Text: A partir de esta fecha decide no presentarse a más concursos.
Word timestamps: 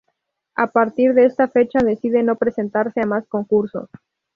A 0.55 0.71
partir 0.71 1.13
de 1.13 1.25
esta 1.25 1.47
fecha 1.47 1.77
decide 1.77 2.23
no 2.23 2.35
presentarse 2.35 3.01
a 3.01 3.05
más 3.05 3.27
concursos. 3.27 3.87